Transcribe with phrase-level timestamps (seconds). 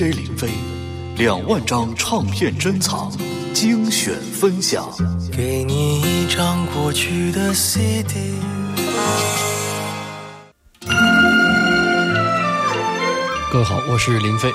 [0.00, 0.48] DJ 林飞，
[1.18, 3.12] 两万张唱片珍藏，
[3.52, 4.88] 精选分享。
[5.30, 8.14] 给你一张过去的 CD。
[13.52, 14.50] 各位好，我是林飞。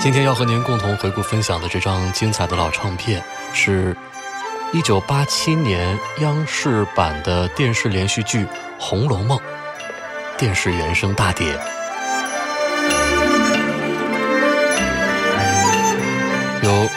[0.00, 3.22] 今天要和您共同回顾分享的这张精彩的老唱片，
[3.52, 3.96] 是
[4.72, 8.40] 一九八七年央视版的电视连续剧
[8.76, 9.38] 《红楼梦》
[10.36, 11.56] 电视原声大碟。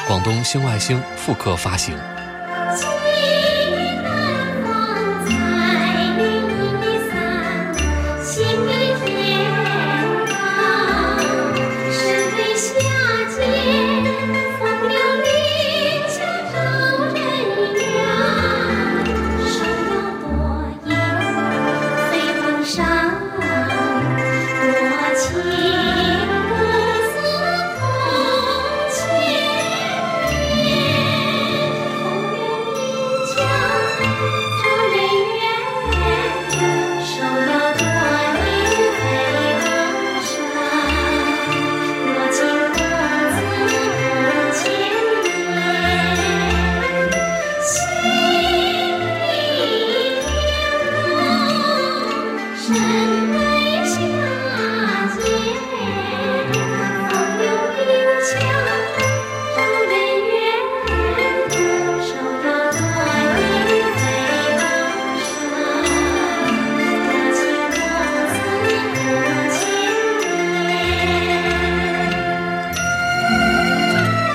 [0.08, 2.17] 广东星外星复刻发行。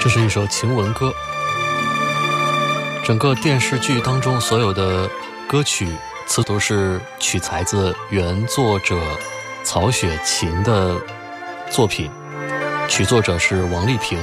[0.03, 1.15] 这是一首情文歌，
[3.05, 5.09] 整个电视剧当中所有的
[5.47, 5.87] 歌曲
[6.27, 9.01] 词都是取材自原作者
[9.63, 11.01] 曹雪芹的
[11.71, 12.11] 作品，
[12.89, 14.19] 曲作者是王丽萍，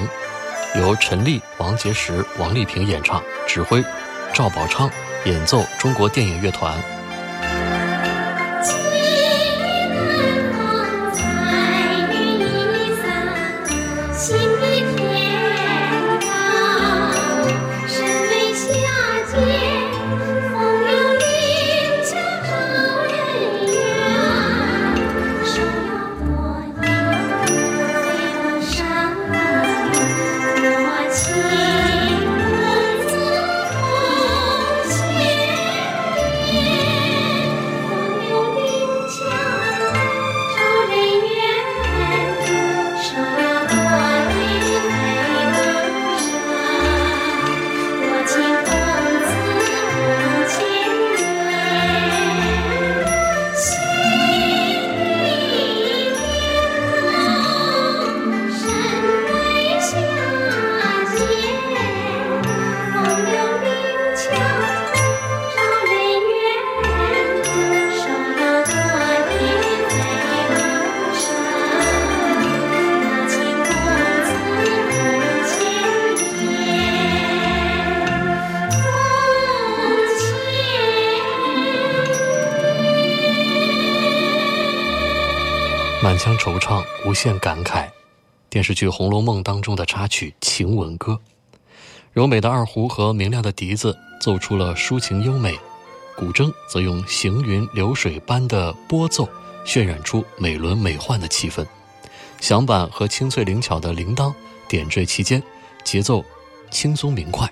[0.76, 3.82] 由陈丽、王杰石、王丽萍演唱，指挥
[4.34, 4.92] 赵宝昌，
[5.24, 6.78] 演奏中国电影乐团。
[87.22, 87.86] 限感慨。
[88.50, 91.20] 电视剧《红楼梦》当中的插曲《晴雯歌》，
[92.14, 95.60] 柔美的二胡和明亮的笛子奏出了抒情优美，
[96.16, 99.28] 古筝则用行云流水般的拨奏，
[99.66, 101.66] 渲染出美轮美奂的气氛。
[102.40, 104.34] 响板和清脆灵巧的铃铛
[104.70, 105.44] 点缀其间，
[105.84, 106.24] 节奏
[106.72, 107.52] 轻松明快。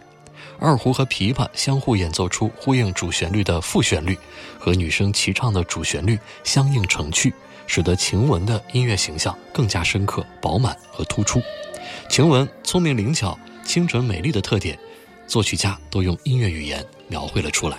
[0.59, 4.17] 二胡和琵琶相互演奏出呼应主旋律的副旋律，
[4.57, 7.33] 和女声齐唱的主旋律相映成趣。
[7.67, 11.39] 使得晴雯的音乐形象更加深刻、饱满和突出。
[12.09, 14.79] 晴雯聪明灵巧、清纯美丽的特点，
[15.27, 17.77] 作曲家都用音乐语言描绘了出来。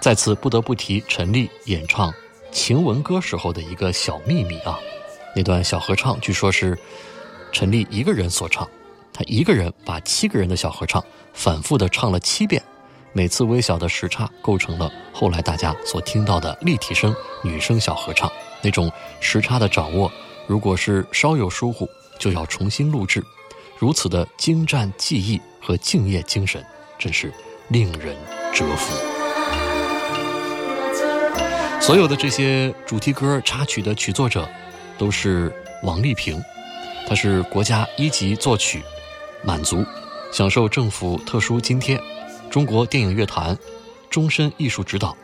[0.00, 2.10] 在此不得不提陈丽演唱
[2.52, 4.78] 《晴雯歌》时候的一个小秘密啊，
[5.34, 6.78] 那段小合唱据说是
[7.50, 8.68] 陈丽一个人所唱，
[9.12, 11.02] 她一个人把七个人的小合唱
[11.32, 12.62] 反复的唱了七遍。
[13.14, 18.30] 每次微小的时差构成了后来大家所听到的立体声女声小合唱。
[18.64, 18.90] 那种
[19.20, 20.10] 时差的掌握，
[20.46, 21.86] 如果是稍有疏忽，
[22.18, 23.22] 就要重新录制。
[23.78, 26.64] 如此的精湛技艺和敬业精神，
[26.98, 27.30] 真是
[27.68, 28.16] 令人
[28.54, 28.94] 折服。
[31.80, 34.48] 所有的这些主题歌插曲的曲作者，
[34.96, 36.42] 都是王丽萍，
[37.06, 38.82] 她是国家一级作曲，
[39.42, 39.84] 满族，
[40.32, 42.00] 享受政府特殊津贴，
[42.48, 43.58] 中国电影乐坛
[44.08, 45.14] 终身艺术指导。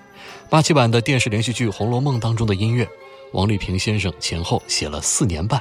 [0.50, 2.86] 八七版的电视连续剧《红楼梦》当中的音乐，
[3.32, 5.60] 王丽萍先生前后写了四年半。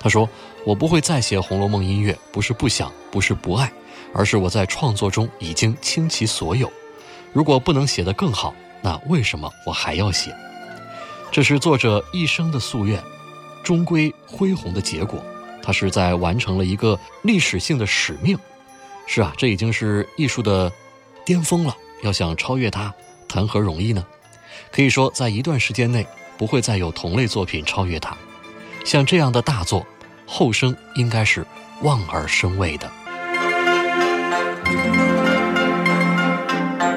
[0.00, 0.28] 他说
[0.66, 3.72] ：“我不会再写《红楼梦》音乐，不是不想，不是不爱，
[4.12, 6.70] 而是我在创作中已经倾其所有。
[7.32, 10.34] 如果不能写得更好，那为什么我还要写？
[11.32, 13.02] 这是作者一生的夙愿，
[13.62, 15.24] 终归恢宏的结果。
[15.62, 18.38] 他是在完成了一个历史性的使命。
[19.06, 20.70] 是啊，这已经是艺术的
[21.24, 21.74] 巅峰了。
[22.02, 22.92] 要想超越它，
[23.26, 24.04] 谈何容易呢？
[24.70, 28.16] 可以说，在一段时间内，不会再有同类作品超越它。
[28.84, 29.86] 像这样的大作，
[30.26, 31.46] 后生应该是
[31.82, 32.90] 望而生畏的。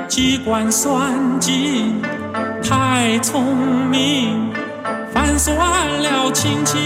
[0.07, 2.01] 机关算尽
[2.63, 3.55] 太聪
[3.89, 4.51] 明，
[5.13, 5.55] 反算
[6.01, 6.79] 了卿卿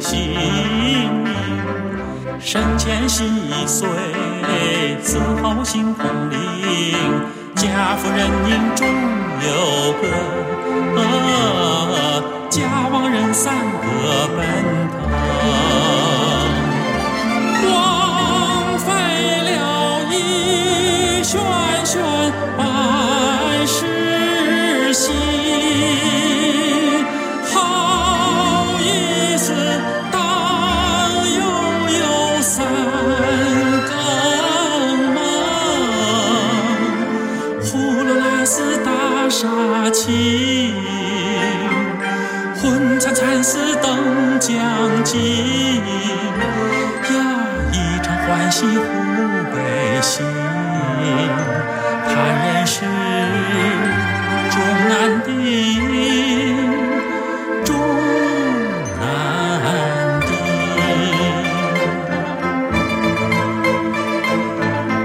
[0.00, 1.26] 性命。
[2.40, 3.88] 生前心已碎，
[5.02, 6.96] 死后心空灵。
[7.54, 8.86] 家富人宁终
[9.42, 10.08] 有个。
[13.38, 14.87] 三个奔
[44.48, 45.20] 等将尽
[45.76, 45.82] 呀，
[47.70, 48.82] 一场欢喜护
[49.52, 50.24] 悲心。
[52.06, 52.80] 叹人世
[54.50, 54.58] 终
[54.88, 55.30] 难定，
[57.62, 57.76] 终
[58.98, 60.28] 难定。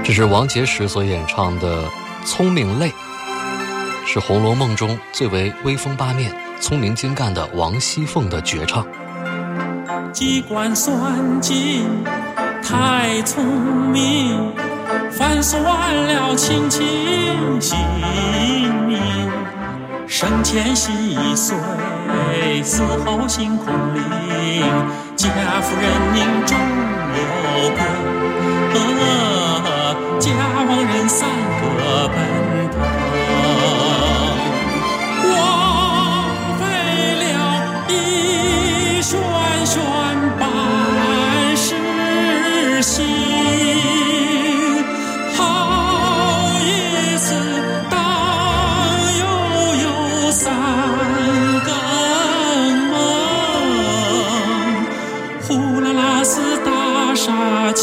[0.02, 1.84] 这是王杰时所演唱的
[2.24, 2.88] 《聪明泪》，
[4.06, 6.34] 是《红楼梦》中最为威风八面。
[6.60, 8.86] 聪明精干的王熙凤的绝唱。
[10.14, 11.84] 机关算尽
[12.62, 13.44] 太聪
[13.90, 14.52] 明，
[15.10, 16.86] 反算了卿卿
[17.60, 17.76] 性
[18.86, 19.02] 命。
[20.06, 20.92] 生前细
[21.34, 21.56] 碎，
[22.62, 24.02] 死后心空灵。
[25.16, 25.28] 贾
[25.60, 26.56] 夫人宁中
[27.16, 27.18] 有
[27.74, 27.80] 个，
[30.20, 30.30] 家
[30.68, 31.28] 亡人三
[31.60, 31.62] 个
[32.06, 32.16] 奔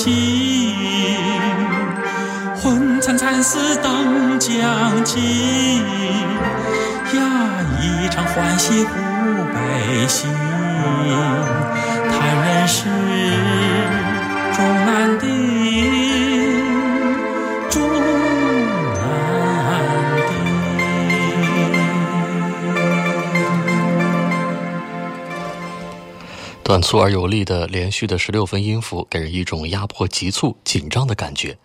[0.04, 0.74] 情，
[2.56, 5.78] 昏惨惨似等将尽
[7.14, 7.22] 呀，
[7.80, 8.96] 一场欢喜忽
[9.54, 10.28] 悲心。
[12.10, 12.80] 叹人世
[14.56, 15.30] 终难定，
[26.72, 31.58] 短促而有力的连续的十六分音符，给人一种压迫、急促、紧张的感觉。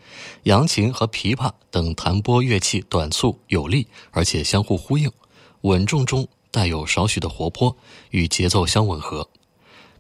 [0.43, 5.09] 扬琴和琵琶等弹拨乐器短促有力，而且相互呼应，
[5.61, 6.27] 稳重中。
[6.51, 7.77] 带有少许的活泼，
[8.11, 9.29] 与节奏相吻合，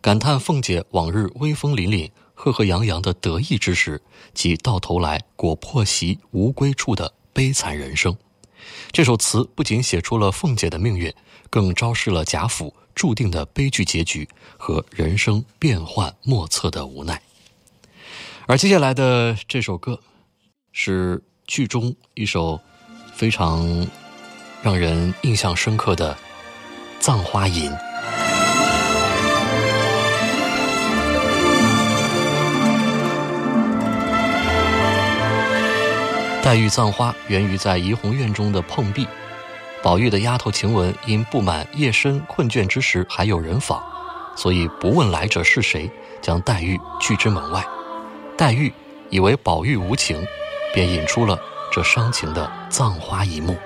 [0.00, 4.02] 感叹凤姐往日威风凛凛、赫赫扬扬的得意之时，
[4.34, 8.16] 及到头来果破席无归处的悲惨人生。
[8.90, 11.14] 这首词不仅写出了凤姐的命运，
[11.48, 17.22] 更昭示了贾府注定的悲剧结局和人生变幻莫测的无奈。
[18.46, 20.00] 而接下来的这首歌，
[20.72, 22.60] 是剧中一首
[23.14, 23.86] 非常
[24.62, 26.18] 让人印象深刻的。
[27.08, 27.70] 《葬花吟》，
[36.42, 39.06] 黛玉葬花源于在怡红院中的碰壁。
[39.86, 43.80] 宝玉的丫头晴雯因不满夜深困倦之时还有人访，
[44.34, 45.88] 所以不问来者是谁，
[46.20, 47.64] 将黛玉拒之门外。
[48.36, 48.72] 黛玉
[49.10, 50.26] 以为宝玉无情，
[50.74, 51.38] 便引出了
[51.70, 53.56] 这伤情的葬花一幕。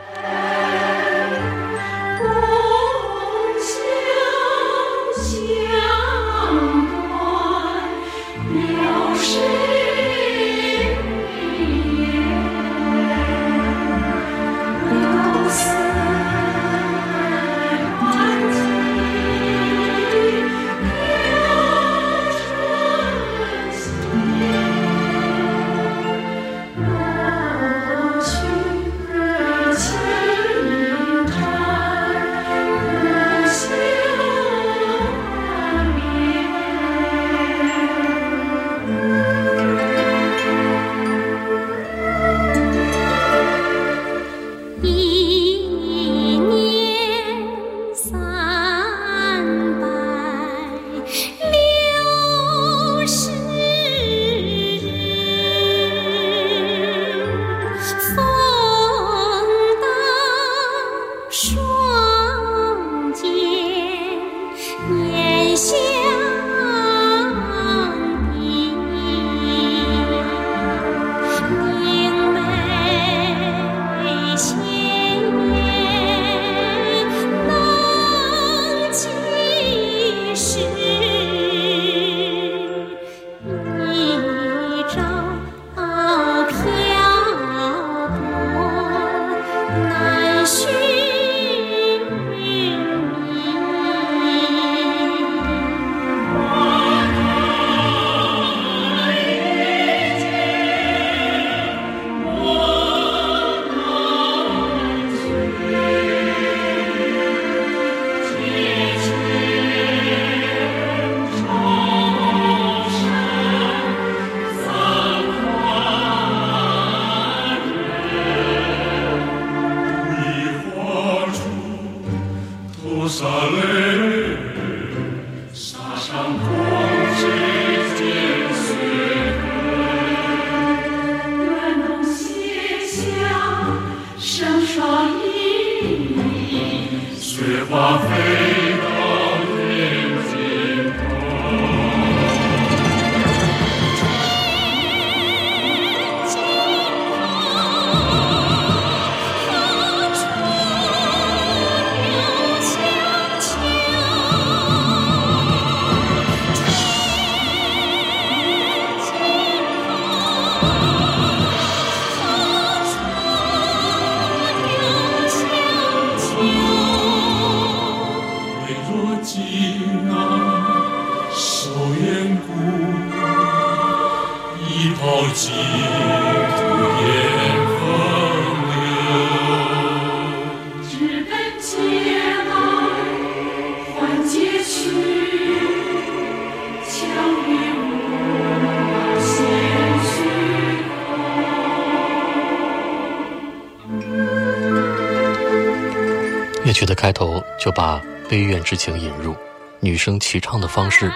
[196.71, 199.35] 乐曲的开头就把悲怨之情引入，
[199.81, 201.13] 女声齐唱的方式，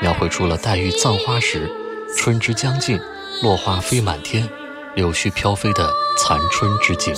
[0.00, 1.70] 描绘出了黛玉葬花时
[2.16, 2.98] 春之将尽，
[3.40, 4.48] 落花飞满天，
[4.96, 7.14] 柳絮飘飞的残春之景。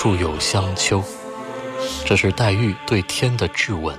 [0.00, 1.04] 处有香丘？
[2.06, 3.94] 这是黛玉对天的质问。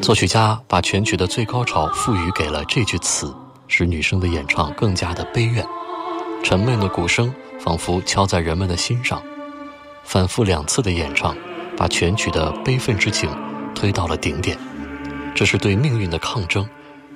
[0.00, 3.36] 作曲家把全曲的最高潮赋予给了这句词，
[3.68, 5.62] 使女声的演唱更加的悲怨。
[6.42, 9.22] 沉闷的鼓声仿佛敲在人们的心上，
[10.02, 11.36] 反复两次的演唱，
[11.76, 13.28] 把全曲的悲愤之情
[13.74, 14.58] 推到了顶点。
[15.34, 16.66] 这是对命运的抗争，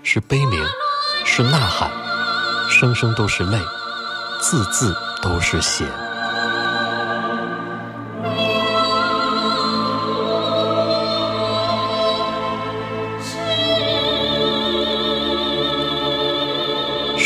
[0.03, 0.63] 是悲鸣，
[1.25, 1.91] 是呐喊，
[2.69, 3.59] 声声都是泪，
[4.43, 4.95] 字字。
[5.23, 5.85] 都是血。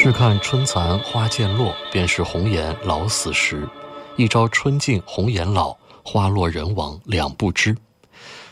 [0.05, 3.67] 试看春残花渐落，便是红颜老死时。
[4.19, 7.75] 一朝春尽红颜老，花落人亡两不知。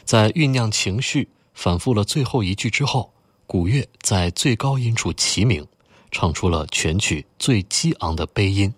[0.03, 3.13] 在酝酿情绪、反复了最后一句之后，
[3.47, 5.63] 古乐在最高音处齐鸣，
[6.11, 8.73] 唱出了全曲最激昂的悲音。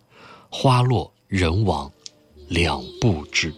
[0.51, 1.89] 花落人亡，
[2.49, 3.55] 两不知。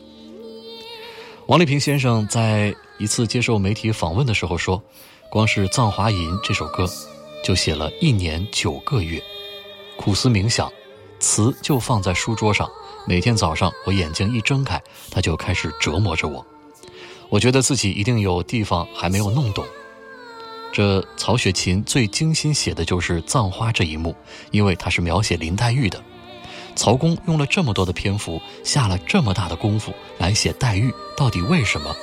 [1.47, 4.83] 王丽萍先生在一次接受媒体访问的时候说
[5.33, 6.87] ：“光是《葬华吟》这首歌，
[7.47, 9.23] 就写了一年九个月，
[9.97, 10.69] 苦思冥想，
[11.21, 12.69] 词就放在书桌上。
[13.07, 16.45] 每天早上我眼睛一睁开，它就开始折磨着我。
[17.29, 19.65] 我觉得自己一定有地方还没有弄懂。
[20.73, 24.13] 这曹雪芹最精心写的就是葬花这一幕，
[24.51, 26.03] 因为他是描写林黛玉的。”
[26.75, 31.95] 曹公用了这么多的篇幅，下了这么大的功夫来写黛玉，到底为什么？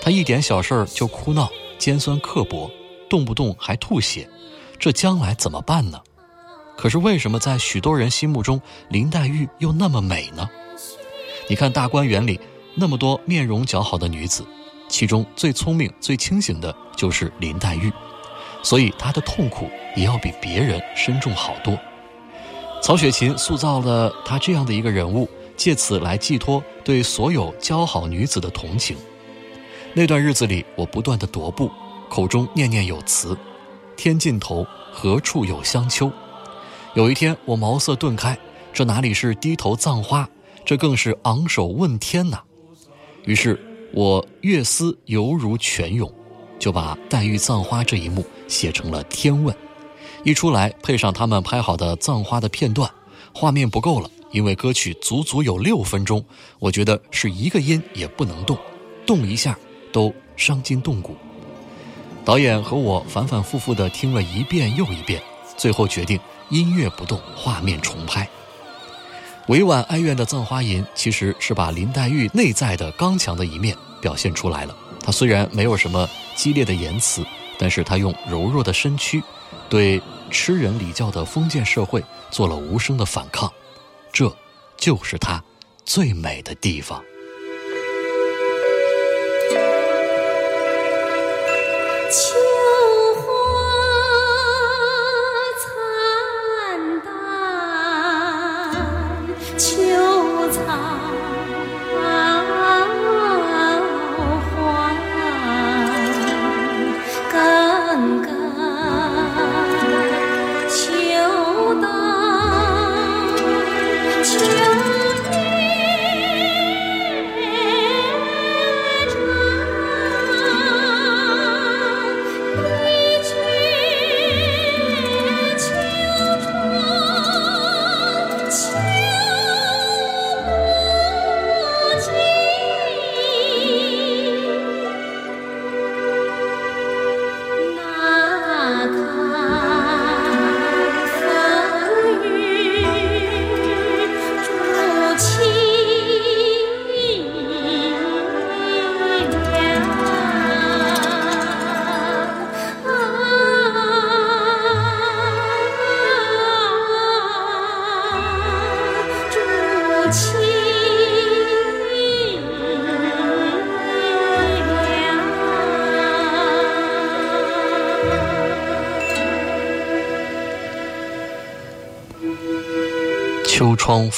[0.00, 2.70] 他一点小事儿就哭闹、尖酸刻薄，
[3.08, 4.30] 动不动还吐血，
[4.80, 6.00] 这将来怎么办呢？
[6.74, 8.58] 可是为什么在许多人心目中，
[8.88, 10.48] 林黛玉又那么美呢？
[11.50, 12.40] 你看大观园里
[12.74, 14.42] 那么多面容姣好的女子，
[14.88, 17.92] 其中最聪明、最清醒的就是林黛玉，
[18.62, 21.78] 所以她的痛苦也要比别人深重好多。
[22.82, 28.96] 曹雪芹塑造了她这样的一个人物，借此来寄托对所有姣好女子的同情。
[29.92, 31.70] 那段日子里，我不断的踱步，
[32.08, 33.36] 口中念念有词
[34.00, 36.10] ：“天尽头，何处有香丘？”
[36.96, 38.34] 有一天，我茅塞顿开，
[38.72, 40.26] 这哪里是低头葬花，
[40.64, 42.40] 这更是昂首问天呐！
[43.26, 43.60] 于是，
[43.92, 46.10] 我乐思犹如泉涌，
[46.58, 49.54] 就把黛玉葬花这一幕写成了《天问》。
[50.24, 52.90] 一出来，配上他们拍好的葬花的片段，
[53.34, 56.24] 画面不够了，因为歌曲足足有六分钟，
[56.58, 58.56] 我觉得是一个音也不能动。
[59.04, 59.58] 动一下
[59.92, 61.14] 都伤筋动骨。
[62.24, 65.20] 导演和我反反复复地听了一遍又一遍，
[65.56, 68.28] 最后决定音乐不动，画面重拍。
[69.48, 74.76] 委婉哀怨的《葬花吟》其实是把林黛玉内在的刚强的一面表现出来了。
[75.02, 77.24] 她虽然没有什么激烈的言辞，
[77.58, 79.20] 但是她用柔弱的身躯，
[79.68, 80.00] 对
[80.30, 83.50] 吃人礼教的封建社会做了无声的反抗，
[84.12, 84.32] 这
[84.76, 85.42] 就是她
[85.84, 87.02] 最美的地方。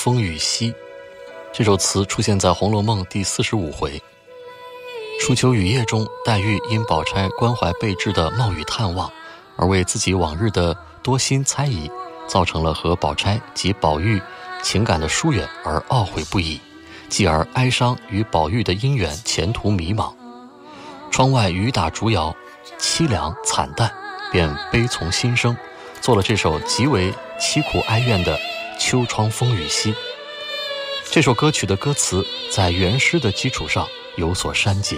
[0.02, 0.74] 风雨夕，
[1.52, 4.02] 这首词出现在《红楼梦》第四十五回。
[5.20, 9.08] 初秋雨夜中，黛玉因宝钗关怀备至的冒雨探望，
[9.54, 11.88] 而为自己往日的多心猜疑，
[12.26, 14.20] 造成了和宝钗及宝玉
[14.60, 16.60] 情感的疏远而懊悔不已，
[17.08, 20.12] 继而哀伤与宝玉的姻缘前途迷茫。
[21.12, 22.34] 窗外雨打竹摇，
[22.76, 23.88] 凄凉惨淡，
[24.32, 25.56] 便悲从心生，
[26.00, 28.36] 做了这首极为凄苦哀怨的。
[28.84, 29.94] 秋窗风雨夕，
[31.08, 34.96] 这首歌曲的歌词在原诗的基础上有所删节。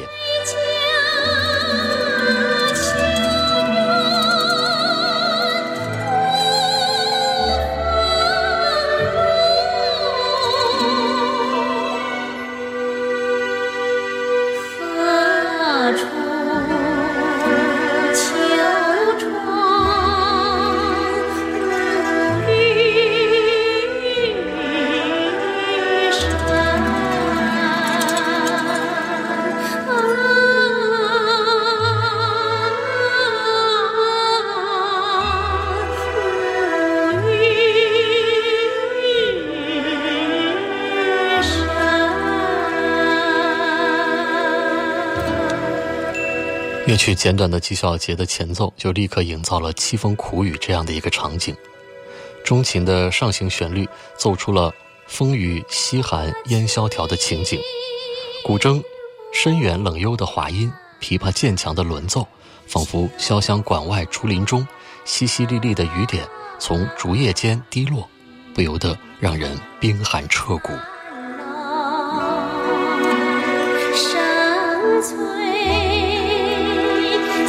[46.94, 51.52] 乐曲简短的几小节的前奏，就立刻营造了凄风苦雨这样的一个场景。
[52.44, 54.72] 钟琴的上行旋律奏出了
[55.08, 57.60] 风雨凄寒烟萧条的情景，
[58.44, 58.80] 古筝
[59.32, 62.28] 深远冷幽的滑音，琵琶渐强的轮奏，
[62.68, 64.64] 仿佛潇湘馆外竹林中
[65.04, 66.24] 淅淅沥沥的雨点
[66.60, 68.08] 从竹叶间滴落，
[68.54, 70.70] 不由得让人冰寒彻骨。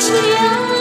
[0.07, 0.74] 这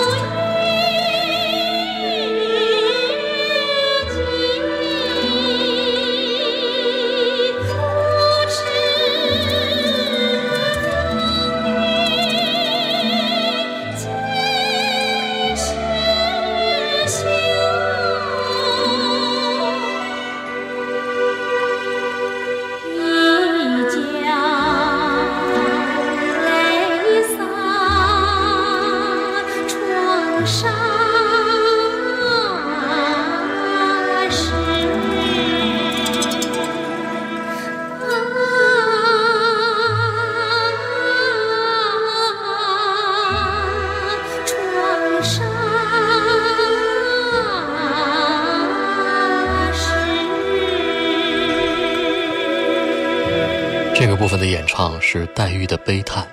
[55.16, 56.28] 是黛玉的悲叹，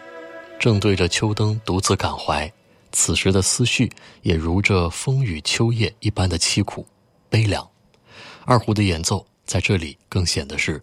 [0.59, 2.51] 正对着秋灯独自感怀，
[2.91, 3.87] 此时的思绪
[4.23, 6.83] 也如这风雨秋夜一般的凄苦、
[7.29, 7.69] 悲凉。
[8.43, 10.81] 二胡的演奏在这里更显得是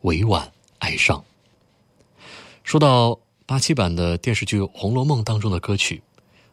[0.00, 1.22] 委婉哀伤。
[2.64, 6.02] 说到八七版的电视剧《红楼梦》当中的歌曲，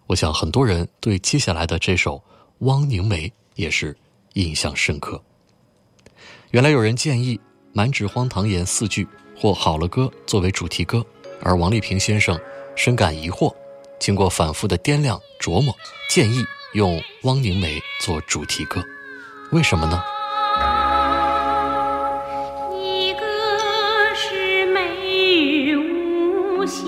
[0.08, 2.17] 我想很多人对接下来的这首
[2.58, 3.96] 《汪凝眉》也是
[4.34, 5.24] 印象深刻。
[6.52, 7.38] 原来有人建议
[7.72, 9.08] 《满纸荒唐言》四句
[9.43, 11.06] 或《好了歌》作为主题歌，
[11.41, 12.39] 而王丽萍先生
[12.77, 13.53] 深感疑惑，
[13.99, 15.75] 经过反复的掂量琢磨，
[16.10, 18.82] 建议用《汪凝眉》做主题歌。
[19.51, 20.01] 为什么呢？
[22.71, 23.19] 一个
[24.15, 26.82] 是美玉无瑕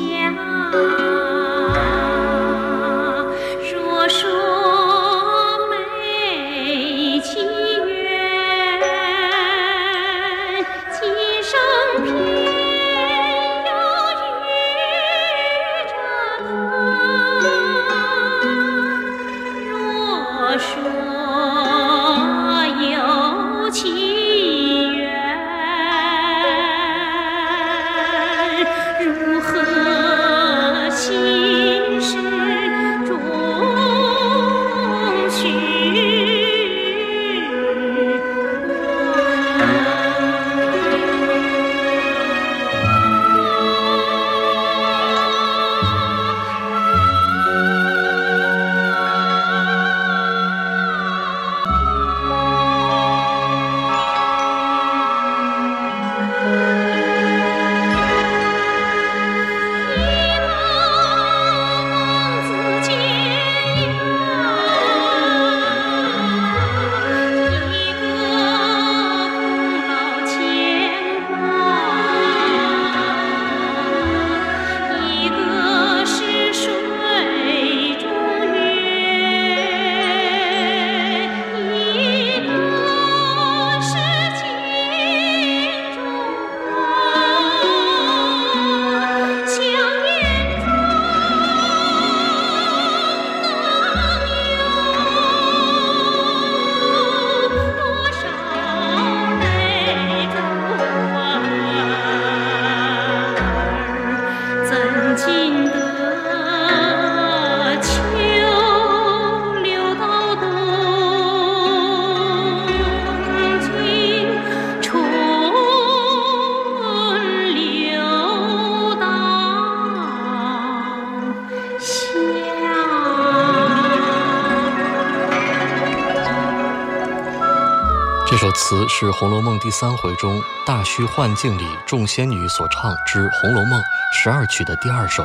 [128.67, 133.79] 词是《红楼梦》第三回中大虚幻境里众仙女所唱之《红楼梦》
[134.11, 135.23] 十二曲的第二首。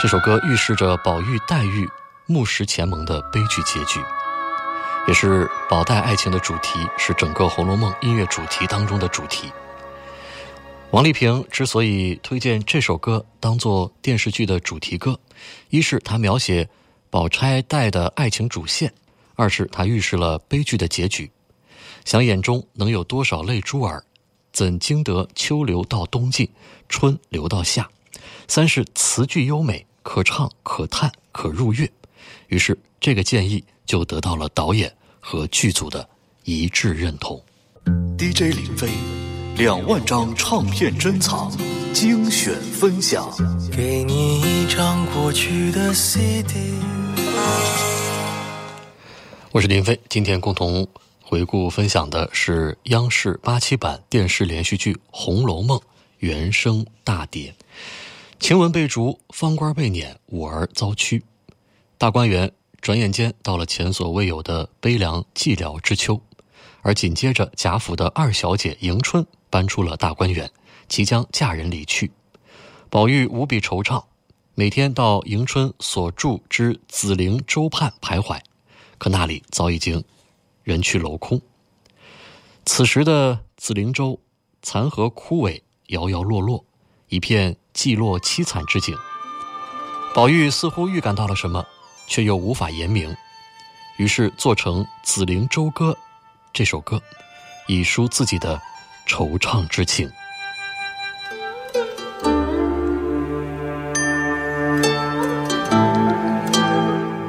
[0.00, 1.88] 这首歌预示着宝玉、黛玉
[2.26, 4.00] 木石前盟的悲剧结局，
[5.06, 9.52] 也是宝黛爱情的主题，是整个《红楼梦》音乐主题当中的主题。
[10.90, 15.16] 王丽萍之所以推荐这首歌当做电视剧的主题歌，
[15.70, 16.68] 一是它描写
[17.10, 18.92] 宝钗黛的爱情主线，
[19.36, 21.30] 二是它预示了悲剧的结局。
[22.04, 24.04] 想眼中能有多少泪珠儿，
[24.52, 26.46] 怎经得秋流到冬尽，
[26.86, 27.88] 春流到夏？
[28.46, 31.90] 三是词句优美，可唱可叹可入乐。
[32.48, 36.06] 于是这个建议就得到了导演和剧组的
[36.44, 37.42] 一致认同。
[38.18, 38.90] DJ 林飞，
[39.56, 41.50] 两万张唱片珍藏
[41.94, 43.34] 精选分享。
[43.74, 46.54] 给你一张过去的 CD。
[49.52, 50.86] 我是林飞，今天共同。
[51.26, 55.78] 回顾分享的是央视八七版电视连续剧《红楼梦》
[56.18, 57.54] 原声大碟。
[58.38, 61.24] 晴雯被逐，方官被撵，五儿遭屈。
[61.96, 66.20] 大观园转眼间到了前所未有的悲凉寂寥之秋，
[66.82, 70.50] 而紧接着贾府的二小姐迎春搬出了大观园，
[70.88, 72.12] 即将嫁人离去。
[72.90, 74.04] 宝玉无比惆怅，
[74.54, 78.38] 每天到迎春所住之紫菱洲畔徘徊，
[78.98, 80.04] 可那里早已经。
[80.64, 81.40] 人去楼空。
[82.66, 84.18] 此时的紫菱洲，
[84.62, 86.64] 残荷枯萎，摇摇落落，
[87.08, 88.96] 一片寂落凄惨之景。
[90.14, 91.64] 宝玉似乎预感到了什么，
[92.08, 93.14] 却又无法言明，
[93.98, 95.92] 于是做成《紫菱洲歌》
[96.52, 97.00] 这首歌，
[97.68, 98.60] 以抒自己的
[99.06, 100.10] 惆怅之情。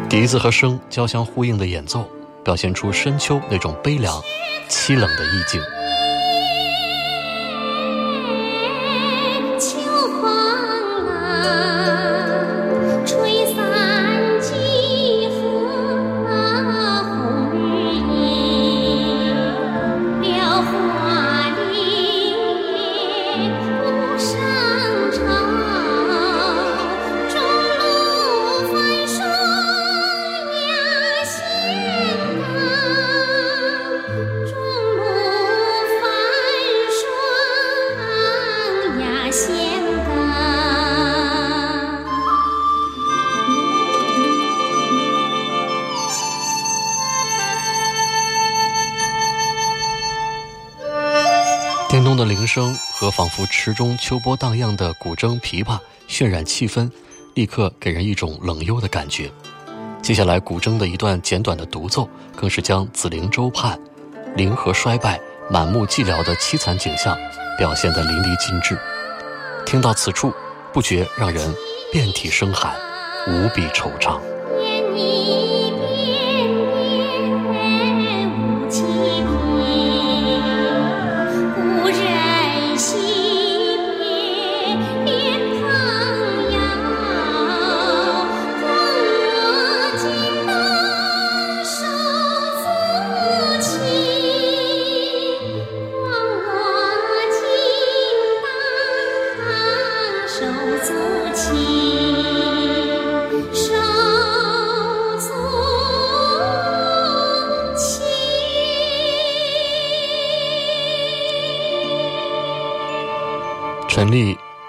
[0.09, 2.09] 笛子和笙交相呼应的演奏。
[2.45, 4.21] 表现出深秋那种悲凉、
[4.69, 5.74] 凄冷的意境。
[52.25, 56.89] 铃声和仿佛池中秋波荡漾的古筝、琵琶渲染气氛，
[57.35, 59.31] 立刻给人一种冷幽的感觉。
[60.01, 63.79] 接下来，古筝的一段简短的独奏，更是将紫菱洲畔
[64.35, 67.17] 灵河衰败、满目寂寥的凄惨景象
[67.57, 68.77] 表现得淋漓尽致。
[69.65, 70.33] 听到此处，
[70.73, 71.53] 不觉让人
[71.91, 72.75] 遍体生寒，
[73.27, 74.19] 无比惆怅。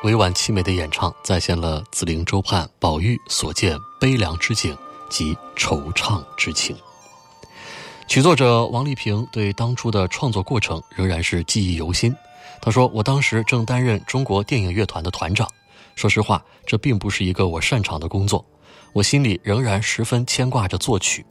[0.06, 4.78] 委婉凄美的演唱，再现了紫菱洲畔宝玉所见悲凉之景
[5.10, 6.76] 及惆怅之情。
[8.06, 12.14] 曲作者王丽萍对当初的创作过程仍然是记忆犹新。
[12.62, 15.50] 他说：“我当时正担任中国电影乐团的团长，
[15.96, 18.46] 说实话，这并不是一个我擅长的工作。
[18.92, 21.26] 我心里仍然十分牵挂着作曲。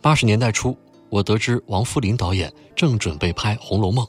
[0.00, 4.06] 八十年代初，我得知王扶林导演正准备拍《红楼梦》。”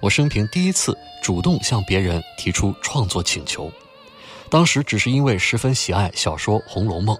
[0.00, 3.70] 我生平第一次主动向别人提出创作请求，
[4.48, 7.14] 当时只是因为十分喜爱小说《红楼梦》，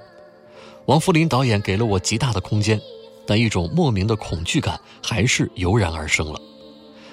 [0.87, 2.81] 王福林导演给了我极大的空间，
[3.27, 6.41] 但一种莫名的恐惧感还是油然而生了。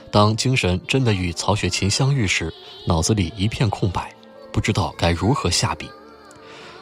[0.10, 2.52] 当精神真的与曹雪芹相遇时，
[2.86, 4.10] 脑子里一片空白，
[4.54, 5.90] 不知道该如何下笔。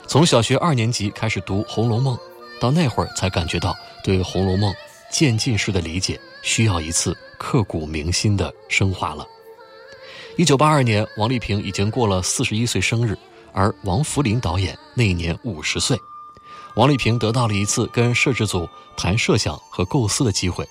[0.05, 2.15] 从小学二年级开始读《红楼梦》，
[2.61, 4.71] 到那会儿才感觉到对《红楼梦》
[5.09, 7.17] 渐进式的理解需要一次。
[7.37, 9.25] 刻骨铭心的升华了。
[10.37, 13.17] 一九八二年，王丽萍已经过了四十一岁生日，
[13.53, 15.97] 而王福林导演那一年五十岁。
[16.75, 18.67] 王丽萍得到了一次跟摄制组
[18.97, 20.67] 谈设想和构思的机会。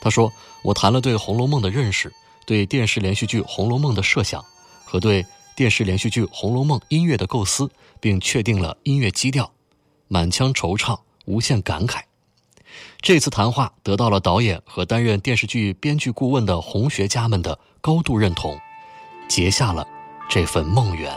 [0.00, 0.32] 他说
[0.64, 2.10] ：“我谈了对《红楼梦》的认识，
[2.46, 4.42] 对电视连续剧《红楼梦》的设想，
[4.86, 7.70] 和对电视连续剧《红楼梦》音乐的构思，
[8.00, 9.52] 并确定了音乐基调，
[10.08, 12.00] 满腔惆怅，无限感慨。”
[13.00, 18.58] 这次谈话得到了导演和担任电视剧编剧顾问的红学家们的高度认同，
[19.28, 19.86] 结下了
[20.28, 21.12] 这份梦缘。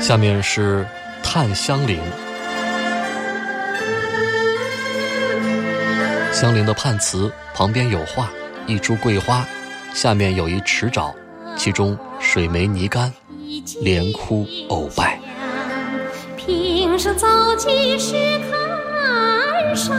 [0.00, 0.84] 下面是
[1.22, 2.00] 《探香菱》，
[6.32, 8.30] 香菱的判词旁边有画，
[8.66, 9.44] 一株桂花，
[9.92, 11.12] 下面有一池沼。
[11.58, 13.12] 其中水没泥干，
[13.80, 15.18] 连哭偶拜。
[16.36, 18.14] 平生早几时
[18.50, 19.96] 看上，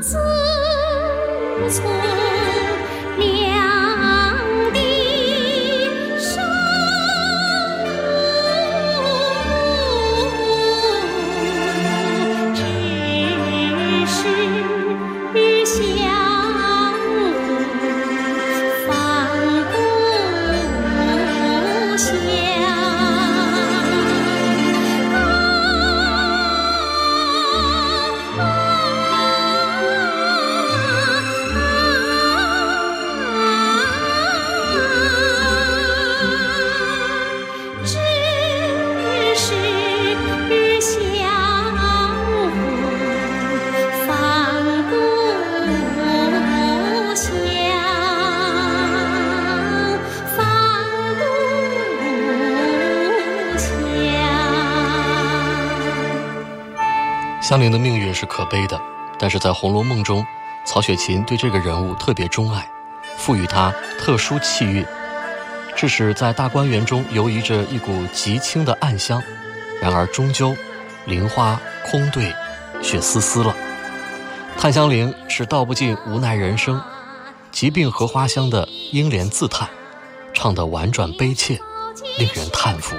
[0.00, 0.18] 自
[1.70, 2.27] 从。
[57.48, 58.78] 香菱的命运是可悲的，
[59.18, 60.22] 但是在《红楼梦》中，
[60.66, 62.68] 曹雪芹对这个人物特别钟爱，
[63.16, 64.84] 赋予她特殊气韵，
[65.74, 69.22] 致使在大观园中游移着一股极清的暗香。
[69.80, 70.54] 然而终究，
[71.06, 72.30] 菱花空对
[72.82, 73.56] 雪丝丝了。
[74.58, 76.78] 探香菱是道不尽无奈人生，
[77.50, 79.66] 疾病和花香的英莲自叹，
[80.34, 81.58] 唱得婉转悲切，
[82.18, 82.94] 令人叹服。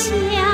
[0.00, 0.49] 想。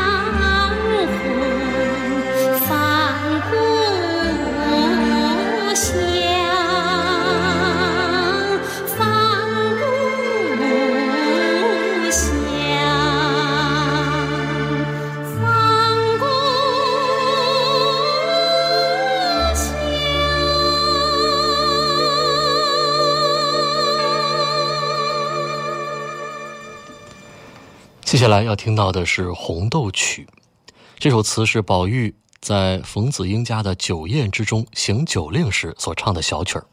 [28.16, 30.26] 接下来要听到的是《红豆曲》，
[30.98, 36.66] 这首词是宝玉在冯子英家的酒宴之中行酒令时所唱的小曲儿。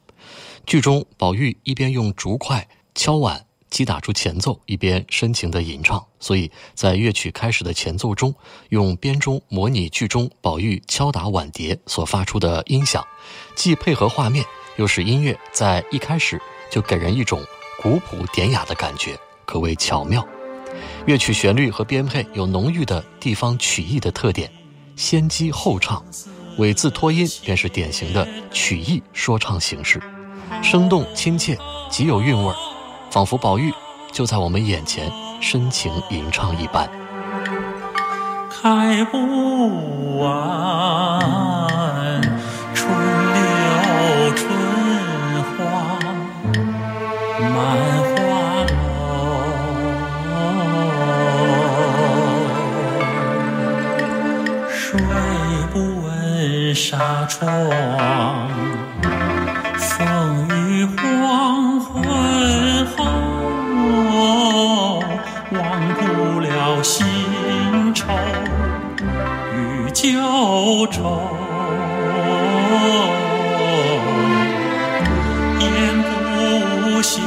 [0.66, 8.34] 剧中，宝玉一边用竹筷敲碗击打出前奏，一边深情的吟唱，所以在乐曲开始的前奏中，
[8.70, 13.06] 用编钟模拟剧中宝玉敲打碗碟所发出的音响，
[13.54, 14.46] 既配合画面，
[14.78, 17.44] 又使音乐在一开始就给人一种
[17.82, 20.26] 古朴典雅的感觉，可谓巧妙。
[21.06, 24.50] 乐曲旋律和编配有浓郁的地方曲艺的特点，
[24.96, 26.04] 先击后唱，
[26.58, 30.02] 尾字拖音便是典型的曲艺说唱形式，
[30.62, 31.58] 生动亲切，
[31.90, 32.56] 极有韵味儿，
[33.10, 33.74] 仿佛宝玉
[34.12, 36.90] 就在我们眼前深情吟唱一般。
[38.50, 41.20] 开不完
[56.74, 58.50] 纱窗，
[59.78, 65.00] 风雨黄昏后，
[65.52, 65.62] 忘
[65.96, 67.06] 不了新
[67.94, 68.08] 愁
[69.54, 71.22] 与旧愁，
[75.60, 77.22] 咽不下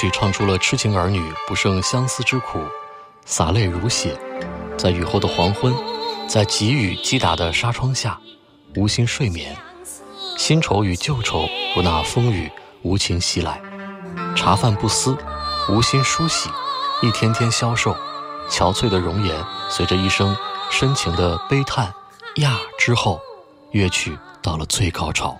[0.00, 2.58] 曲唱出了痴情儿女不胜相思之苦，
[3.26, 4.18] 洒泪如血，
[4.78, 5.76] 在雨后的黄昏，
[6.26, 8.18] 在急雨击打的纱窗下，
[8.76, 9.54] 无心睡眠，
[10.38, 11.46] 新愁与旧愁
[11.76, 13.60] 如那风雨无情袭来，
[14.34, 15.14] 茶饭不思，
[15.68, 16.48] 无心梳洗，
[17.02, 17.94] 一天天消瘦，
[18.48, 20.34] 憔悴的容颜随着一声
[20.70, 21.92] 深情的悲叹
[22.36, 23.20] 呀之后，
[23.72, 25.38] 乐曲到了最高潮。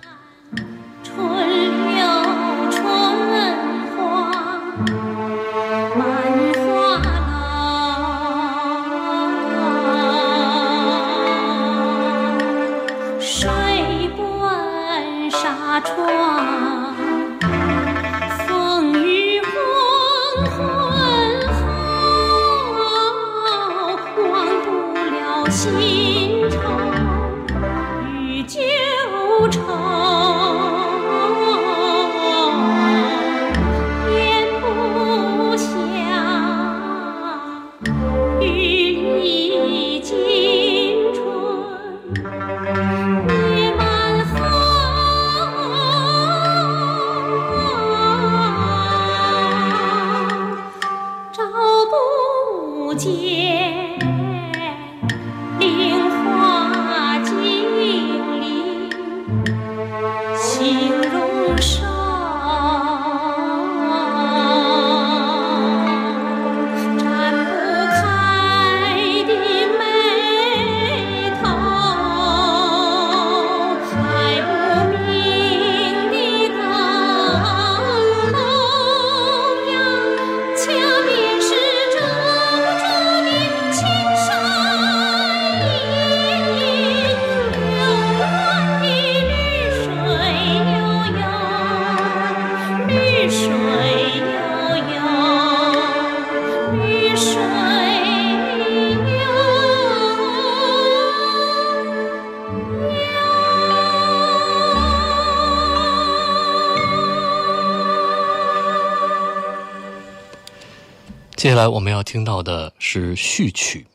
[111.35, 113.85] 接下来我们要听到的是序曲。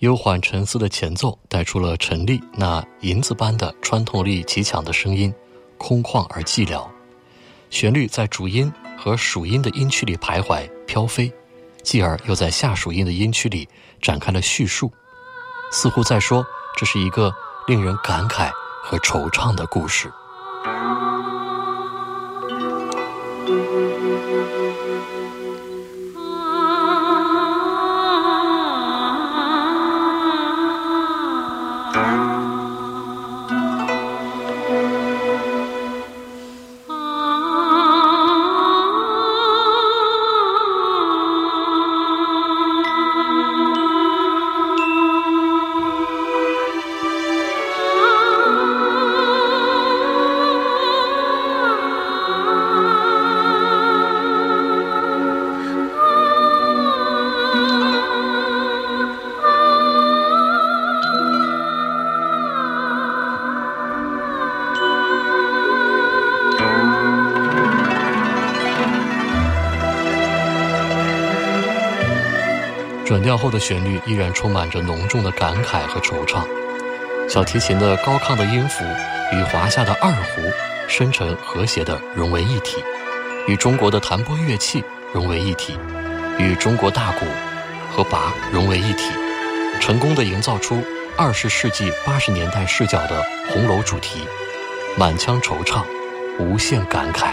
[0.00, 5.32] 悠缓沉思的前奏带出了陈粒那银子般的穿透力极强的声音，
[5.78, 6.88] 空旷而寂寥。
[7.68, 11.32] 旋律在主音和属音的音区里徘徊飘飞，
[11.82, 13.68] 继而又在下属音的音区里
[14.00, 14.90] 展开了叙述，
[15.70, 16.44] 似乎在说
[16.76, 17.32] 这是一个
[17.66, 18.50] 令人感慨
[18.82, 20.10] 和惆怅的故事。
[73.40, 76.44] 后的旋律依然充满着浓重的感慨和惆怅，
[77.28, 78.84] 小提琴的高亢的音符
[79.32, 80.42] 与华夏的二胡
[80.86, 82.84] 深沉和谐地融为一体，
[83.48, 85.78] 与中国的弹拨乐器融为一体，
[86.38, 87.24] 与中国大鼓
[87.90, 89.10] 和拔融为一体，
[89.80, 90.84] 成功地营造出
[91.16, 94.20] 二十世纪八十年代视角的红楼主题，
[94.98, 95.82] 满腔惆怅，
[96.38, 97.30] 无限感慨。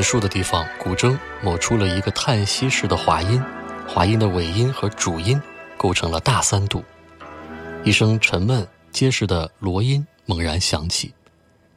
[0.00, 3.38] 结束的地方，古筝抹出了一个叹息式的滑音，
[3.86, 5.38] 滑音的尾音和主音
[5.76, 6.82] 构成了大三度，
[7.84, 11.12] 一声沉闷结实的锣音猛然响起，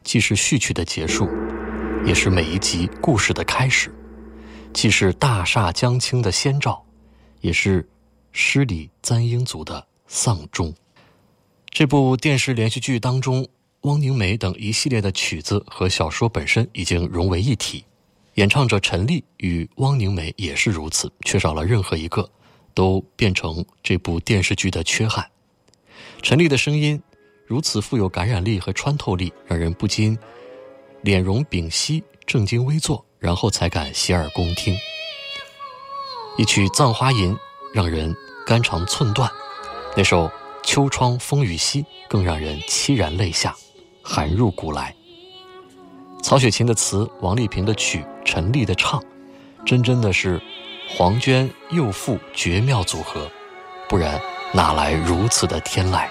[0.04, 1.28] 既是序曲的结束，
[2.06, 3.94] 也是每一集故事的开始，
[4.72, 6.82] 既是大厦将倾的先兆，
[7.42, 7.86] 也是
[8.32, 10.72] 诗里簪缨族的丧钟。
[11.68, 13.46] 这部电视连续剧当中。
[13.82, 17.84] 汪宁梅等一系列的曲子和小说本身已经融为一体，
[18.34, 22.28] 演唱者陈粒与汪宁梅也是如此，缺少了任何一个，
[22.74, 25.24] 都变成这部电视剧的缺憾。
[26.20, 27.00] 陈粒的声音
[27.46, 30.18] 如此富有感染力和穿透力，让人不禁
[31.02, 34.76] 脸容屏息，正襟危坐，然后才敢洗耳恭听。
[36.36, 37.32] 一曲《葬花吟》
[37.72, 38.12] 让人
[38.44, 39.30] 肝肠寸断，
[39.96, 40.26] 那首
[40.64, 43.54] 《秋窗风雨夕》更让人凄然泪下。
[44.02, 44.94] 寒入骨来。
[46.24, 48.98] 曹雪芹的词，王丽萍的曲，陈丽的唱，
[49.66, 50.40] 真真的是
[50.88, 53.30] 黄娟幼妇绝妙组合，
[53.90, 54.18] 不然
[54.50, 56.08] 哪来如此的天籁？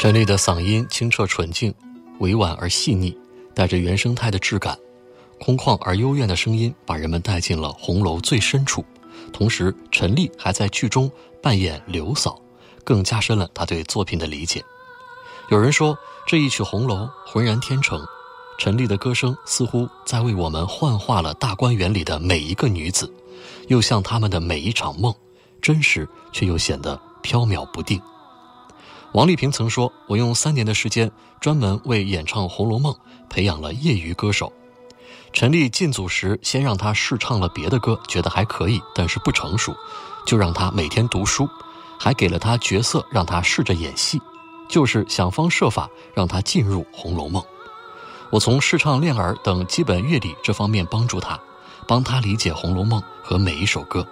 [0.00, 1.74] 陈丽的嗓音清澈纯净，
[2.20, 3.14] 委婉而细腻，
[3.54, 4.74] 带着原生态的质感，
[5.38, 8.82] 空旷而幽怨的声音把人们带进了红楼最深处。
[9.30, 12.40] 同时，陈丽还在剧中扮演刘嫂，
[12.82, 14.64] 更加深了她对作品的理解。
[15.50, 15.94] 有人说，
[16.26, 18.02] 这一曲红楼浑然天成，
[18.56, 23.12] 陈丽的歌声似乎在为我们幻化了大观园里的每一个女子，
[23.68, 25.14] 又像他们的每一场梦，
[25.60, 28.00] 真实却又显得飘渺不定。
[29.12, 32.92] 王丽萍曾说：“我用三年的时间专门为演唱《红楼梦》
[33.28, 34.52] 培养了业余歌手。”
[35.32, 39.74] 陈丽进组时，先让她试唱了别的歌，觉得还可以，但是不成熟，
[40.24, 41.48] 就让她每天读书，
[41.98, 44.20] 还给了她角色让她试着演戏，
[44.68, 47.42] 就是想方设法让她进入《红楼梦》。
[48.30, 51.36] 我从试唱练耳等基本乐理这方面帮助她，
[51.88, 54.06] 帮她理解《红楼梦》和每一首歌，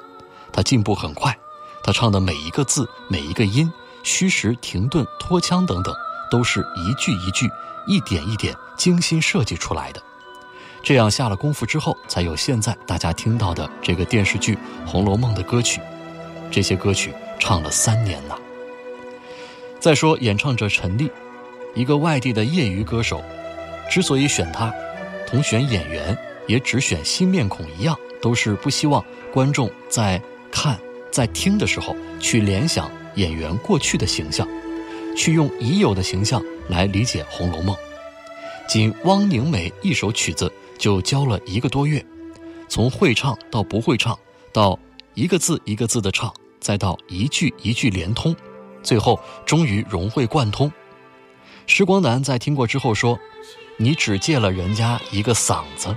[0.53, 1.39] 她进步很快，
[1.85, 3.73] 她唱的每一个字、每一个音。
[4.09, 5.95] 虚实、停顿、拖腔等等，
[6.31, 7.47] 都是一句一句、
[7.87, 10.03] 一点一点精心设计出来的。
[10.83, 14.55] 这样下了功夫之后，才有现在大家听到的这个电视剧
[14.87, 15.83] 《红楼梦》的歌曲。
[16.51, 18.35] 这些歌曲唱了三年呐。
[19.79, 21.11] 再说演唱者陈丽，
[21.75, 23.23] 一个外地的业余歌手，
[23.91, 24.73] 之所以选她，
[25.27, 30.79] 同选演员也只选新面孔一样，都是不希望观众在看、
[31.11, 32.91] 在听的时候去联想。
[33.19, 34.47] 演员过去的形象，
[35.17, 37.75] 去用已有的形象来理解《红楼梦》。
[38.69, 42.05] 仅汪宁美一首曲子就教了一个多月，
[42.69, 44.17] 从会唱到不会唱，
[44.53, 44.79] 到
[45.15, 48.37] 一个字一个字的唱，再到一句一句连通，
[48.83, 50.71] 最后终于融会贯通。
[51.67, 53.19] 施光南在听过之后说
[53.79, 55.95] ：“你只借了人家一个嗓子。”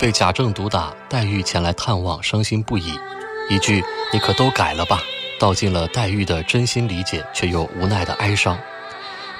[0.00, 2.98] 被贾政毒打，黛玉前来探望，伤心不已。
[3.50, 5.02] 一句“你可都改了吧”，
[5.38, 8.58] 道尽了黛玉的真心理解，却又无奈的哀伤。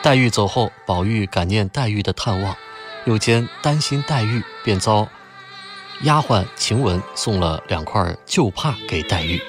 [0.02, 2.54] 黛玉走后，宝玉感念黛玉的探望，
[3.06, 5.08] 又兼担心黛玉，便遭
[6.02, 9.40] 丫鬟晴雯送了两块旧帕给黛玉。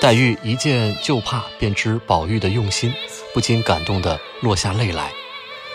[0.00, 2.90] 黛玉一见旧帕，便知宝玉的用心，
[3.34, 5.12] 不禁感动的落下泪来，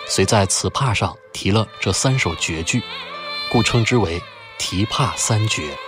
[0.08, 2.82] 遂在此帕上题了这三首绝句。
[3.52, 4.22] 故称之为
[4.58, 5.72] “琵琶三绝”。《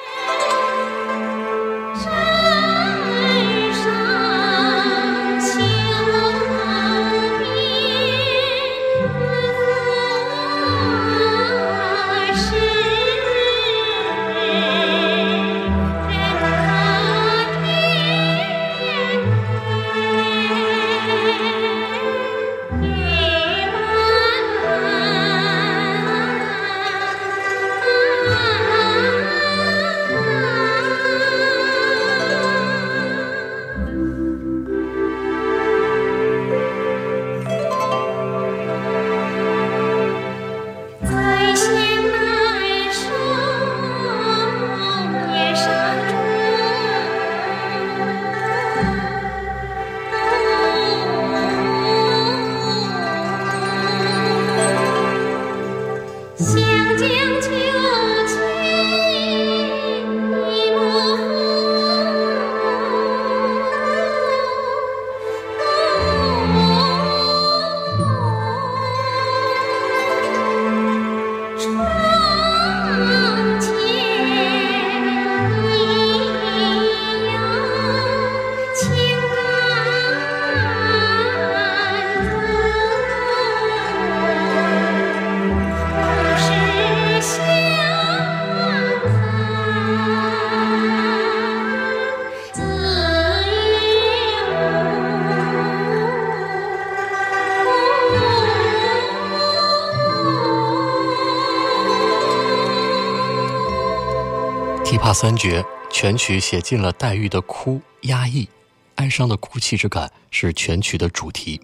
[105.14, 108.48] 三绝》全曲写尽了黛玉的哭、压抑、
[108.96, 111.60] 哀伤的哭泣之感，是全曲的主题，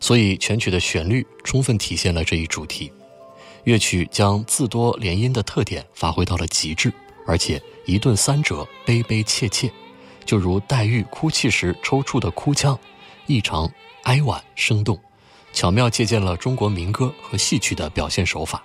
[0.00, 2.92] 所以全曲的旋律充分体现了这一主题。
[3.64, 6.92] 乐曲将字多连音的特点发挥到了极致，
[7.26, 9.70] 而且一顿三折，悲悲切切，
[10.24, 12.78] 就如黛玉哭泣时抽搐的哭腔，
[13.26, 13.70] 异常
[14.02, 14.98] 哀婉生动，
[15.52, 18.64] 巧妙借鉴了中国民歌和戏曲的表现手法。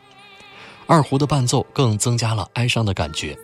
[0.88, 3.38] 二胡的伴奏更增加了哀伤的感觉，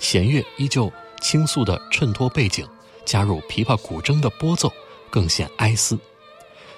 [0.00, 2.66] 弦乐依旧倾诉的衬托背景，
[3.04, 4.72] 加入琵琶、古筝的拨奏，
[5.10, 5.96] 更显哀思。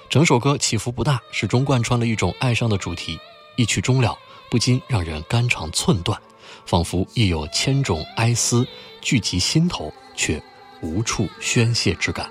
[0.09, 3.17] 整首歌起伏不大，始终贯穿了一种哀伤的主题。
[3.55, 4.15] 一曲终了，
[4.49, 6.19] 不禁让人肝肠寸断，
[6.65, 8.67] 仿佛亦有千种哀思
[9.01, 10.41] 聚集心头，却
[10.81, 12.29] 无处宣泄之感。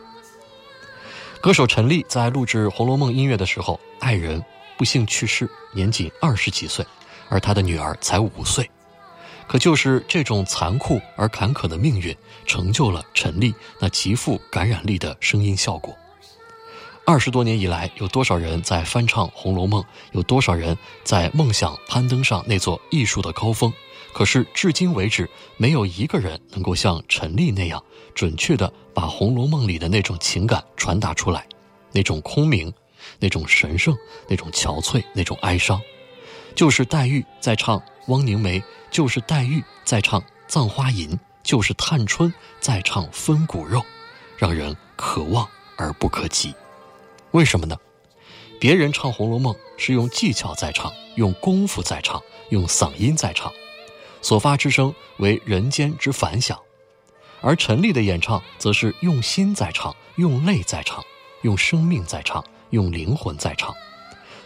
[1.40, 4.44] 歌手陈粒在录制《红楼梦》音乐的时候，爱人
[4.76, 6.86] 不幸去世，年仅二十几岁，
[7.28, 8.68] 而她的女儿才五岁。
[9.46, 12.16] 可就是这种残酷而坎坷的命运，
[12.46, 15.94] 成就了陈丽那极富感染力的声音效果。
[17.04, 19.82] 二十多年以来，有多少人在翻唱《红楼梦》？
[20.12, 23.72] 有多少人在梦想攀登上那座艺术的高峰？
[24.14, 27.82] 可是至今为止，没有一个人能够像陈丽那样
[28.14, 31.44] 准确地把《红楼梦》里的那种情感传达出来，
[31.90, 32.72] 那种空明，
[33.18, 33.96] 那种神圣，
[34.28, 35.80] 那种憔悴，那种哀伤。
[36.54, 41.10] 就是黛玉在唱汪凝眉，就是黛玉在唱《葬花吟》，
[41.42, 43.80] 就是探春在唱《分骨肉》，
[44.36, 46.54] 让人可望而不可及。
[47.32, 47.76] 为什么呢？
[48.60, 53.52] 别人唱《红楼梦》是用技巧在唱，用功夫在唱，用嗓音在唱，
[54.20, 56.56] 所发之声为人间之反响；
[57.40, 61.02] 而陈粒的演唱则是用心在唱，用泪在唱，
[61.40, 63.74] 用生命在唱，用灵魂在唱，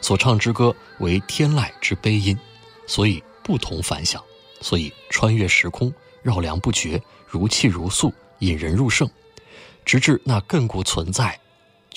[0.00, 2.38] 所唱之歌为天籁之悲音，
[2.86, 4.22] 所以不同凡响，
[4.60, 5.92] 所以穿越时空，
[6.22, 9.08] 绕梁不绝，如泣如诉，引人入胜，
[9.84, 11.38] 直至那亘古存在。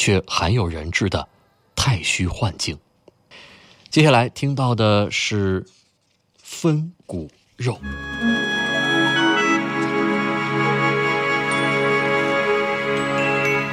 [0.01, 1.27] 却罕有人知的
[1.75, 2.79] 太虚幻境。
[3.89, 5.65] 接下来听到的是
[6.41, 7.77] 分骨肉。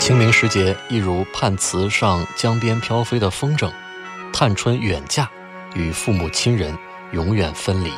[0.01, 3.73] 清明时节，一如判词上江边飘飞的风筝，
[4.39, 5.27] 探春远嫁，
[5.75, 6.77] 与父母亲人
[7.13, 7.91] 永远分离。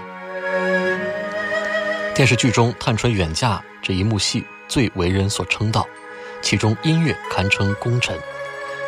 [2.15, 5.85] 电视剧中探春远嫁这一幕戏最为人所称道。
[6.41, 8.17] 其中音乐堪称功臣，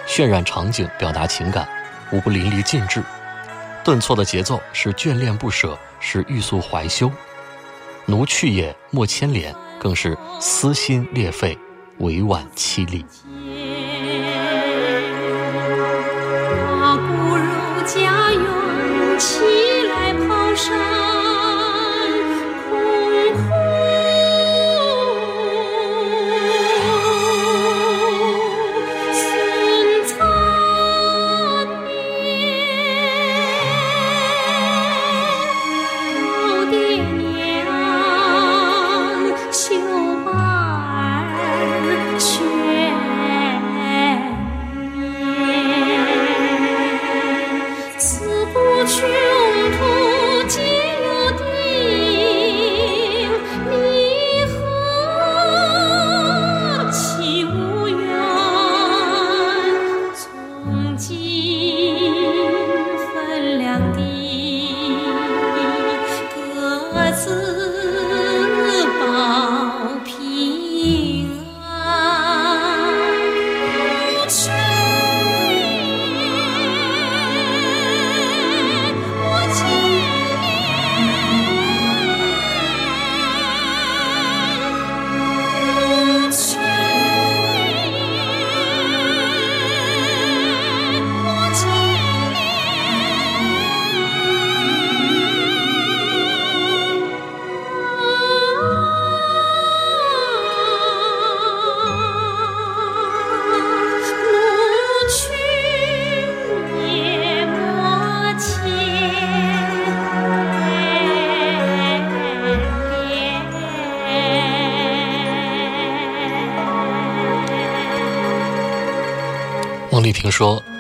[0.07, 1.69] 渲染场景、表达情感，
[2.13, 3.03] 无不淋漓尽致。
[3.83, 7.11] 顿挫的节奏是眷恋不舍，是欲诉怀羞。
[8.07, 11.59] 奴去也莫牵连，更是撕心裂肺，
[11.99, 13.05] 委婉凄厉。
[17.93, 19.41] 家园起
[19.88, 21.30] 来抛山。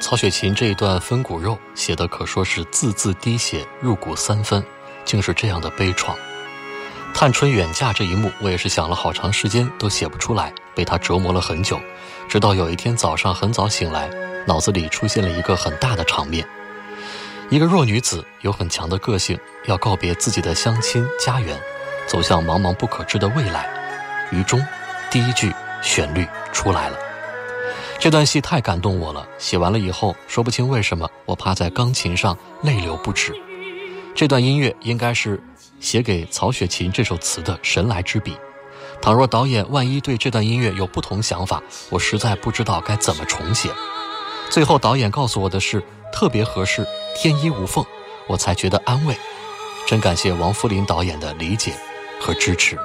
[0.00, 4.64] 曹雪芹这一段分骨肉写的可说是字字滴血，入骨三分，
[5.04, 6.14] 竟是这样的悲怆。
[7.12, 11.78] 探春远嫁这一幕，我也是想了好长时间都写不出来，被他折磨了很久。
[12.28, 14.10] 直到有一天早上很早醒来，
[14.46, 16.48] 脑子里出现了一个很大的场面：
[17.50, 21.60] 一个弱女子有很强的个性，要告别自己的乡亲家园，
[22.06, 23.68] 走向茫茫不可知的未来。
[24.32, 24.64] 于中，
[25.10, 26.98] 第一句旋律出来了。”
[28.00, 33.38] 这段戏太感动我了，写完了以后说不清为什么我趴在钢琴上泪流不止。
[34.14, 35.38] 这段音乐应该是
[35.80, 38.34] 写给曹雪芹这首词的神来之笔，
[39.02, 43.68] 倘若导演万一对这段音乐有不同想法，我实在不知道该怎么重写。
[44.48, 47.84] 最后导演告诉我的是特别合适，天衣无缝，
[48.26, 49.14] 我才觉得安慰。
[49.86, 51.74] 真感谢王福林导演的理解
[52.18, 52.76] 和支持。《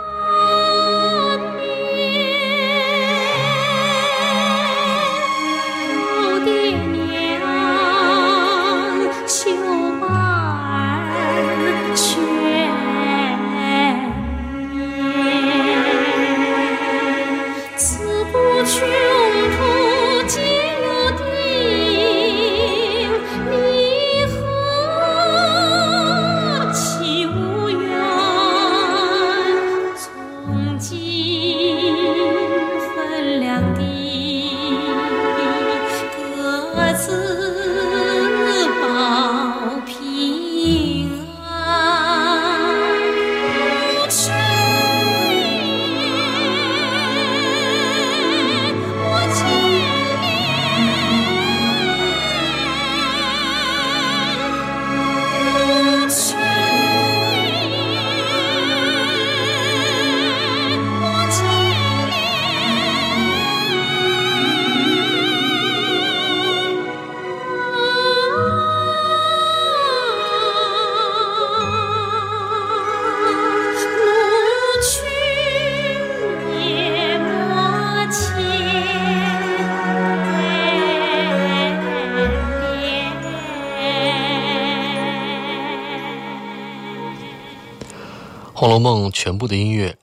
[89.16, 89.98] 全部的音乐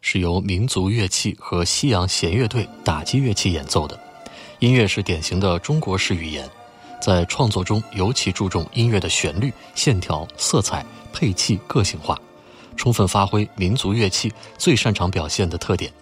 [0.00, 4.00] 是由民族乐器和西洋弦乐队打击乐器演奏的，
[4.60, 6.48] 音乐是典型的中国式语言，
[7.00, 12.16] 在创作中尤其注重音乐的旋律、线条、色彩、配器个性化，
[12.76, 15.92] 充分发挥民族乐器最擅长表现的特点，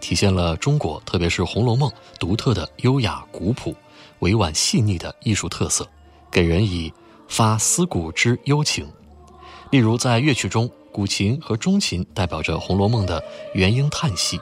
[0.00, 3.76] 体现了中国特别是《红楼梦》独特的优雅古朴、
[4.20, 5.86] 委婉细腻的艺术特色，
[6.30, 6.90] 给人以
[7.28, 8.90] 发思古之幽情。
[9.70, 10.70] 例如在乐曲中。
[10.96, 13.22] 古琴和中琴代表着《红楼梦》的
[13.52, 14.40] 元婴叹息，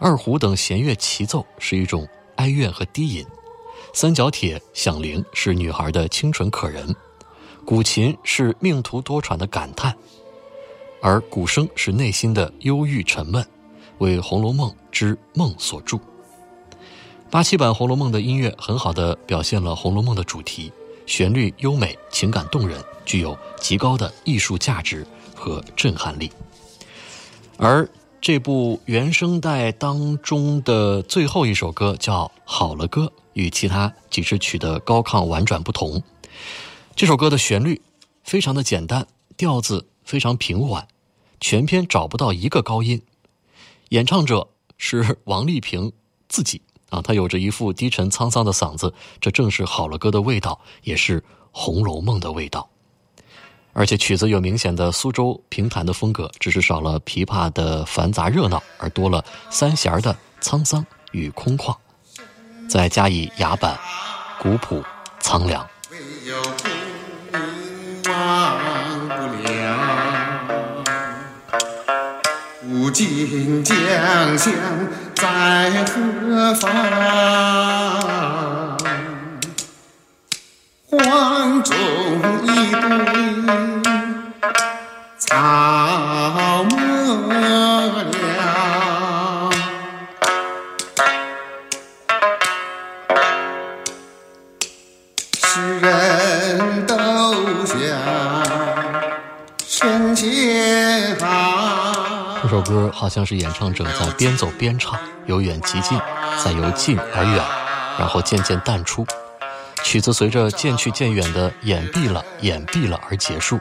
[0.00, 3.26] 二胡等弦乐齐奏是一种哀怨和低吟，
[3.92, 6.96] 三角铁响铃是女孩的清纯可人，
[7.66, 9.94] 古琴是命途多舛的感叹，
[11.02, 13.46] 而鼓声是内心的忧郁沉闷，
[13.98, 16.00] 为《红楼梦》之梦所铸。
[17.30, 20.72] 八七版《红楼梦》的音乐很好的表现了《红楼梦》的主题，
[21.04, 25.06] 旋律优美，情感动人，具有极高的艺术价值。
[25.42, 26.30] 和震撼力，
[27.56, 27.88] 而
[28.20, 36.00] 这部原声带当中的最后一首歌叫《好了歌》，与其他几支曲的高亢婉转不同。
[36.94, 37.82] 这首歌的旋律
[38.22, 40.86] 非常的简单，调子非常平缓，
[41.40, 43.02] 全篇找不到一个高音。
[43.88, 44.46] 演唱者
[44.78, 45.92] 是王丽萍
[46.28, 51.20] 自己啊，她有着一副低沉沧桑的嗓子，这正是《好了歌》的味道，也是
[51.50, 52.68] 《红楼梦》的味道。
[53.74, 61.74] 而且曲子有明显的苏州评弹的风格，只是少了琵琶的繁杂热闹，而多了三弦的沧桑与空旷，
[62.68, 63.78] 再加以雅板、
[64.38, 64.84] 古朴、
[65.20, 65.66] 苍凉。
[72.60, 73.76] 古今将
[74.38, 74.52] 相
[75.14, 76.70] 在何方？
[80.86, 81.74] 黄中
[82.44, 83.31] 一对
[85.32, 86.76] 草没
[88.36, 89.50] 了，
[95.32, 96.94] 世人都
[97.64, 97.78] 想
[99.66, 102.36] 神仙好。
[102.42, 105.98] 这首歌好像是演唱者在边走边唱，由远及近，
[106.44, 107.42] 再由近而远，
[107.98, 109.06] 然后渐渐淡出。
[109.82, 113.58] 曲子随着渐去渐远的掩蔽了、掩蔽了而结束，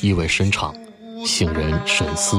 [0.00, 0.74] 意味深长，
[1.26, 2.36] 醒人神思。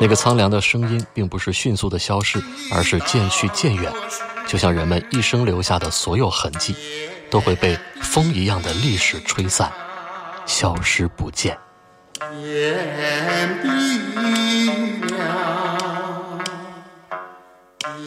[0.00, 3.92] 那个苍凉的声音，并不是迅速的消失，而是渐去渐远，
[4.46, 6.74] 就像人们一生留下的所有痕迹，
[7.30, 9.72] 都会被风一样的历史吹散，
[10.46, 11.56] 消失不见。
[12.42, 13.66] 掩蔽
[15.16, 16.38] 了，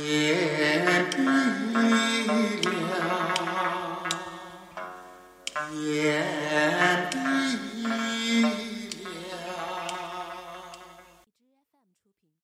[0.06, 0.47] 掩